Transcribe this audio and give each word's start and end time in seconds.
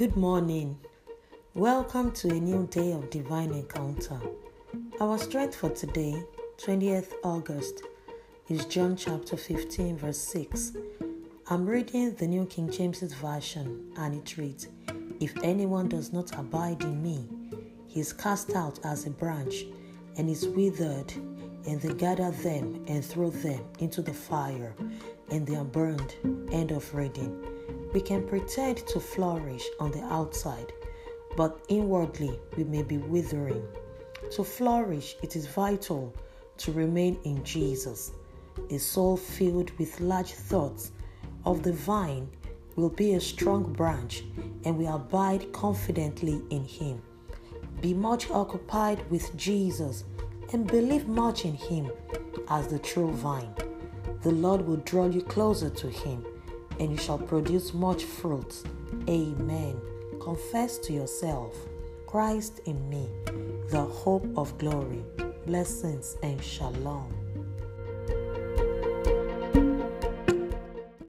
Good 0.00 0.16
morning. 0.16 0.78
Welcome 1.52 2.12
to 2.12 2.28
a 2.28 2.40
new 2.40 2.66
day 2.68 2.92
of 2.92 3.10
divine 3.10 3.52
encounter. 3.52 4.18
Our 4.98 5.18
strength 5.18 5.56
for 5.56 5.68
today, 5.68 6.24
20th 6.56 7.12
August, 7.22 7.82
is 8.48 8.64
John 8.64 8.96
chapter 8.96 9.36
15, 9.36 9.98
verse 9.98 10.16
6. 10.16 10.72
I'm 11.50 11.66
reading 11.66 12.14
the 12.14 12.26
New 12.26 12.46
King 12.46 12.70
James 12.70 13.02
Version 13.02 13.92
and 13.98 14.14
it 14.14 14.38
reads 14.38 14.68
If 15.20 15.34
anyone 15.42 15.90
does 15.90 16.14
not 16.14 16.34
abide 16.34 16.82
in 16.82 17.02
me, 17.02 17.28
he 17.86 18.00
is 18.00 18.14
cast 18.14 18.54
out 18.56 18.80
as 18.82 19.04
a 19.06 19.10
branch 19.10 19.66
and 20.16 20.30
is 20.30 20.48
withered, 20.48 21.12
and 21.66 21.78
they 21.78 21.92
gather 21.92 22.30
them 22.30 22.86
and 22.88 23.04
throw 23.04 23.28
them 23.28 23.62
into 23.80 24.00
the 24.00 24.14
fire, 24.14 24.74
and 25.30 25.46
they 25.46 25.56
are 25.56 25.64
burned. 25.64 26.14
End 26.52 26.70
of 26.70 26.94
reading. 26.94 27.49
We 27.92 28.00
can 28.00 28.24
pretend 28.24 28.86
to 28.86 29.00
flourish 29.00 29.64
on 29.80 29.90
the 29.90 30.02
outside, 30.04 30.72
but 31.36 31.64
inwardly 31.68 32.38
we 32.56 32.62
may 32.62 32.82
be 32.82 32.98
withering. 32.98 33.64
To 34.32 34.44
flourish, 34.44 35.16
it 35.22 35.34
is 35.34 35.46
vital 35.46 36.14
to 36.58 36.70
remain 36.70 37.18
in 37.24 37.42
Jesus. 37.42 38.12
A 38.70 38.78
soul 38.78 39.16
filled 39.16 39.76
with 39.76 40.00
large 40.00 40.34
thoughts 40.34 40.92
of 41.44 41.64
the 41.64 41.72
vine 41.72 42.28
will 42.76 42.90
be 42.90 43.14
a 43.14 43.20
strong 43.20 43.72
branch 43.72 44.22
and 44.64 44.78
we 44.78 44.86
abide 44.86 45.52
confidently 45.52 46.42
in 46.50 46.62
Him. 46.62 47.02
Be 47.80 47.92
much 47.92 48.30
occupied 48.30 49.08
with 49.10 49.36
Jesus 49.36 50.04
and 50.52 50.64
believe 50.64 51.08
much 51.08 51.44
in 51.44 51.54
Him 51.54 51.90
as 52.48 52.68
the 52.68 52.78
true 52.78 53.10
vine. 53.10 53.52
The 54.22 54.30
Lord 54.30 54.64
will 54.64 54.76
draw 54.76 55.08
you 55.08 55.22
closer 55.22 55.70
to 55.70 55.88
Him 55.88 56.24
and 56.80 56.90
you 56.90 56.96
shall 56.96 57.18
produce 57.18 57.72
much 57.74 58.04
fruit. 58.04 58.62
Amen. 59.08 59.80
Confess 60.18 60.78
to 60.78 60.92
yourself, 60.92 61.54
Christ 62.06 62.60
in 62.64 62.88
me, 62.88 63.08
the 63.68 63.82
hope 63.82 64.26
of 64.36 64.56
glory. 64.58 65.04
Blessings 65.46 66.16
and 66.22 66.42
shalom. 66.42 67.19